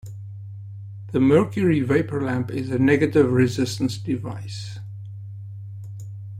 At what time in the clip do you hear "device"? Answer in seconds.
3.99-4.79